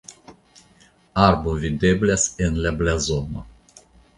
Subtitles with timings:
[1.27, 3.45] Arbo videblas en la blazono.